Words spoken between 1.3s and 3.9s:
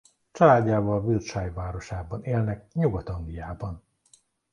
városában élnek Nyugat-Angliában.